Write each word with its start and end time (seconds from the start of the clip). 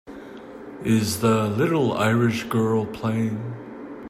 Is 0.83 1.19
The 1.21 1.43
Little 1.47 1.93
Irish 1.93 2.45
Girl 2.45 2.87
playing 2.87 3.37